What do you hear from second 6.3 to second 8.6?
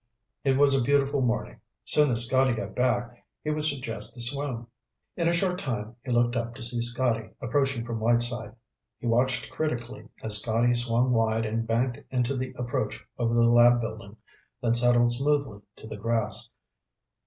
up to see Scotty approaching from Whiteside.